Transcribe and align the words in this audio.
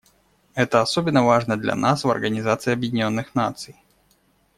Это 0.55 0.81
особенно 0.81 1.23
важно 1.23 1.57
для 1.57 1.75
нас, 1.75 2.03
в 2.05 2.09
Организации 2.09 2.71
Объединенных 2.73 3.35
Наций. 3.35 3.75